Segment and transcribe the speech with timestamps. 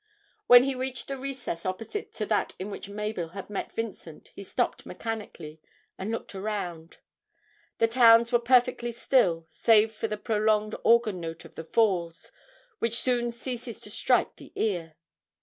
[0.47, 4.41] When he reached the recess opposite to that in which Mabel had met Vincent he
[4.41, 5.61] stopped mechanically
[5.95, 6.97] and looked around;
[7.77, 12.31] the towns were perfectly still, save for the prolonged organ note of the falls,
[12.79, 14.95] which soon ceases to strike the ear.